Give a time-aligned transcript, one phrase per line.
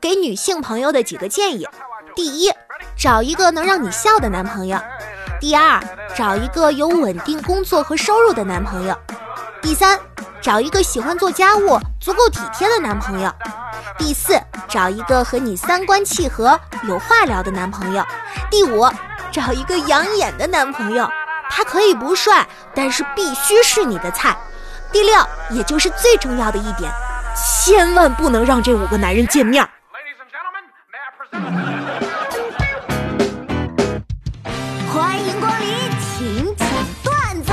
[0.00, 1.66] 给女性朋友的几个建议：
[2.14, 2.52] 第一，
[2.96, 4.78] 找一个能让你笑的男朋友；
[5.40, 5.82] 第二，
[6.14, 8.94] 找一个有稳定工作和收入的男朋友；
[9.62, 9.98] 第三，
[10.40, 13.30] 找一个喜欢做家务、足够体贴的男朋友；
[13.98, 16.58] 第四，找一个和你三观契合、
[16.88, 18.02] 有话聊的男朋友；
[18.50, 18.88] 第五，
[19.32, 21.08] 找一个养眼的男朋友，
[21.50, 24.32] 他可以不帅，但是必须是你的菜；
[24.92, 25.14] 第六，
[25.50, 26.90] 也就是最重要的一点。
[27.64, 29.68] 千万不能让这五个男人见面。
[34.88, 35.68] 欢迎光临，
[36.00, 36.66] 请讲
[37.04, 37.52] 段子。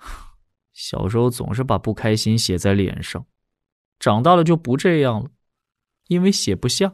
[0.72, 3.26] 小时候总是把不开心写在脸上，
[3.98, 5.28] 长大了就不这样了，
[6.08, 6.92] 因为写不下。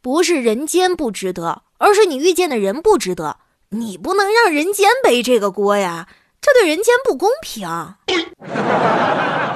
[0.00, 3.38] 不是人间不值得，而是你遇见的人不值得。
[3.70, 6.08] 你不能让人间背这个锅呀，
[6.40, 7.68] 这对人间不公平。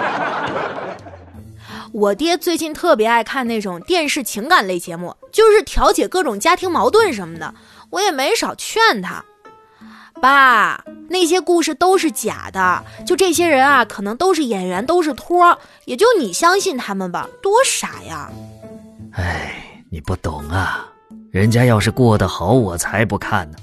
[1.93, 7.55] 我爹最近特别爱看那种电视情感类节目，就是调解各种家庭矛盾什么的。
[7.91, 9.25] 我也没少劝他，
[10.21, 18.31] 爸，那些故事都是假的，就这些人啊，可能都是演员，都是托，也就你相信他们吧，多傻呀！
[19.13, 20.89] 哎，你不懂啊，
[21.33, 23.59] 人家要是过得好，我才不看呢，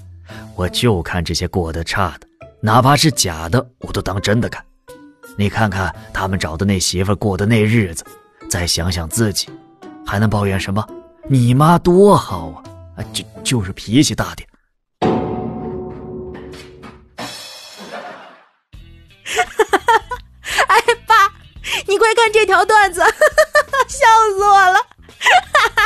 [0.55, 2.27] 我就看这些过得差的，
[2.59, 4.61] 哪怕是假的，我都当真的看。
[5.37, 8.03] 你看看他们找的那媳妇过的那日子，
[8.49, 9.47] 再想想自己，
[10.05, 10.83] 还能抱怨什么？
[11.29, 12.63] 你妈多好啊！
[12.97, 14.49] 啊，就就是脾气大点。
[20.67, 21.31] 哎，爸，
[21.85, 23.01] 你快看这条段子，
[23.87, 24.79] 笑死我了！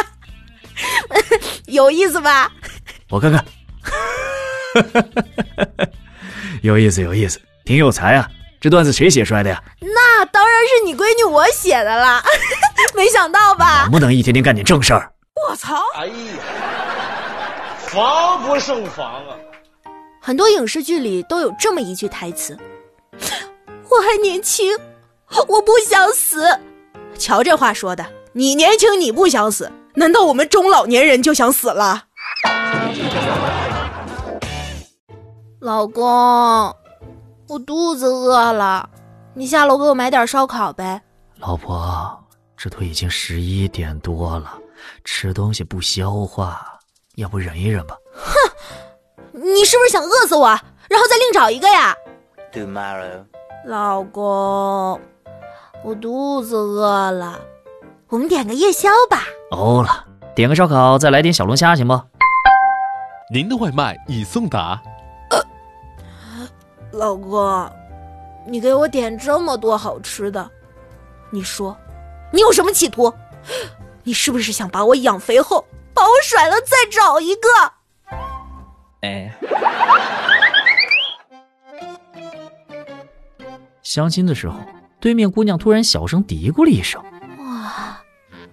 [1.68, 2.50] 有意思吧？
[3.10, 3.46] 我看看，
[6.62, 8.32] 有意思，有意思，挺有才啊。
[8.62, 9.60] 这段子谁写出来的呀？
[9.82, 12.24] 那当然是你闺女我写的啦！
[12.96, 13.82] 没想到吧？
[13.82, 15.12] 能不能一天天干点正事儿？
[15.50, 15.82] 我操！
[15.96, 16.14] 哎呀，
[17.88, 19.36] 防不胜防啊！
[20.22, 22.56] 很多影视剧里都有这么一句台词
[23.90, 24.78] ：“我还年轻，
[25.48, 26.46] 我不想死。”
[27.18, 32.04] 瞧这话说的，你年轻你不想死，难道我们中老年人就想死了？
[35.60, 36.76] 老公。
[37.52, 38.90] 我肚子饿了，
[39.34, 41.02] 你下楼给我买点烧烤呗。
[41.40, 42.18] 老婆，
[42.56, 44.54] 这都已经十一点多了，
[45.04, 46.66] 吃东西不消化，
[47.16, 47.98] 要不忍一忍吧？
[48.14, 48.34] 哼，
[49.34, 50.48] 你是不是想饿死我，
[50.90, 51.94] 然后再另找一个呀
[52.54, 53.26] ？Tomorrow，
[53.66, 54.98] 老公，
[55.84, 57.38] 我肚子饿了，
[58.08, 59.24] 我们点个夜宵吧。
[59.52, 62.00] 哦了，点个烧烤，再来点小龙虾，行不？
[63.34, 64.82] 您的外卖已送达。
[66.92, 67.72] 老公，
[68.48, 70.50] 你给我点这么多好吃的，
[71.30, 71.76] 你说，
[72.32, 73.14] 你有什么企图？
[74.04, 75.64] 你是不是想把我养肥后
[75.94, 77.48] 把我甩了再找一个？
[79.02, 79.32] 哎，
[83.82, 84.60] 相亲的时候，
[85.00, 87.02] 对面姑娘突然小声嘀咕了一声
[87.40, 88.02] ：“哇，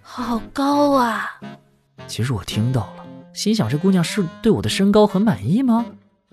[0.03, 1.39] 好高啊！”
[2.07, 5.85] 其实我听到了，心想这姑娘是对我的身高很满意吗？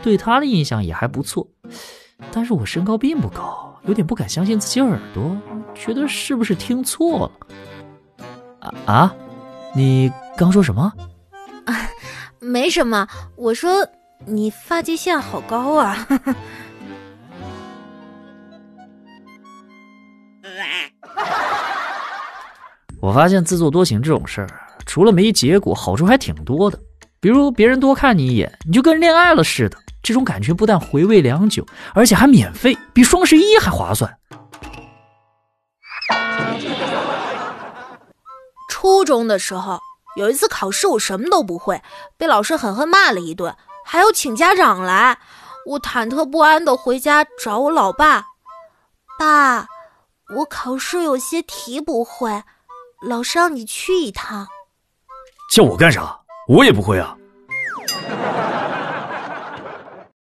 [0.01, 1.47] 对他的印象也还不错。
[2.31, 5.35] 但是我身高并不高，有点不敢相信自己耳朵，
[5.73, 7.31] 觉得是不是听错了？
[8.59, 9.15] 啊啊！
[9.75, 10.93] 你刚说什么？
[11.65, 11.75] 啊，
[12.39, 13.87] 没什么，我说
[14.25, 16.07] 你发际线好高啊！
[23.01, 24.47] 我发现自作多情这种事儿，
[24.85, 26.79] 除了没结果，好处还挺多的，
[27.19, 29.77] 比如别人多看你一眼，你就跟恋爱了似的。
[30.05, 34.19] 这种感觉不但回味良久，而且还免费，比双十一还划算。
[38.69, 39.79] 初中的时候，
[40.15, 41.81] 有一次考试，我什么都不会，
[42.17, 45.17] 被老师狠狠骂了一顿，还要请家长来。
[45.65, 48.23] 我忐忑不安的回家找我老爸，
[49.17, 49.65] 爸，
[50.35, 52.43] 我考试有些题不会，
[53.01, 54.47] 老师让你去一趟。
[55.51, 56.19] 叫我干啥？
[56.47, 57.17] 我也不会啊。